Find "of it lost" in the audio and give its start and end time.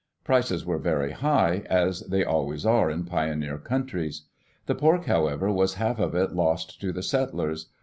5.99-6.81